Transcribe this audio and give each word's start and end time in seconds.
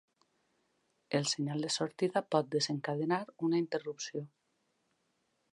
El 1.19 1.27
senyal 1.31 1.61
de 1.67 1.71
sortida 1.75 2.25
pot 2.37 2.49
desencadenar 2.57 3.23
una 3.49 3.63
interrupció. 3.67 4.27